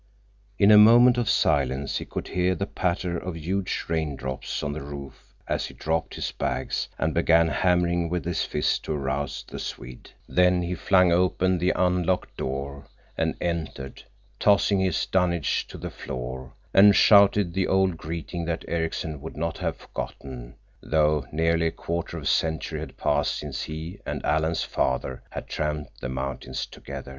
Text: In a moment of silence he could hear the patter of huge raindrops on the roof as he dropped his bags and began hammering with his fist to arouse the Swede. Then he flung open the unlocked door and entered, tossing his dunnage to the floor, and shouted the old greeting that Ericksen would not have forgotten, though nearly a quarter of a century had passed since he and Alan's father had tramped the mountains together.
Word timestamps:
In 0.57 0.71
a 0.71 0.79
moment 0.79 1.19
of 1.19 1.29
silence 1.29 1.97
he 1.99 2.05
could 2.05 2.27
hear 2.29 2.55
the 2.55 2.65
patter 2.65 3.19
of 3.19 3.37
huge 3.37 3.85
raindrops 3.87 4.63
on 4.63 4.73
the 4.73 4.81
roof 4.81 5.35
as 5.47 5.67
he 5.67 5.75
dropped 5.75 6.15
his 6.15 6.31
bags 6.31 6.87
and 6.97 7.13
began 7.13 7.47
hammering 7.49 8.09
with 8.09 8.25
his 8.25 8.43
fist 8.43 8.83
to 8.85 8.93
arouse 8.93 9.45
the 9.47 9.59
Swede. 9.59 10.09
Then 10.27 10.63
he 10.63 10.73
flung 10.73 11.11
open 11.11 11.59
the 11.59 11.73
unlocked 11.75 12.35
door 12.35 12.87
and 13.15 13.37
entered, 13.39 14.01
tossing 14.39 14.79
his 14.79 15.05
dunnage 15.05 15.67
to 15.67 15.77
the 15.77 15.91
floor, 15.91 16.53
and 16.73 16.95
shouted 16.95 17.53
the 17.53 17.67
old 17.67 17.95
greeting 17.95 18.45
that 18.45 18.65
Ericksen 18.67 19.21
would 19.21 19.37
not 19.37 19.59
have 19.59 19.77
forgotten, 19.77 20.55
though 20.81 21.27
nearly 21.31 21.67
a 21.67 21.71
quarter 21.71 22.17
of 22.17 22.23
a 22.23 22.25
century 22.25 22.79
had 22.79 22.97
passed 22.97 23.35
since 23.35 23.61
he 23.61 23.99
and 24.07 24.25
Alan's 24.25 24.63
father 24.63 25.21
had 25.29 25.47
tramped 25.47 26.01
the 26.01 26.09
mountains 26.09 26.65
together. 26.65 27.09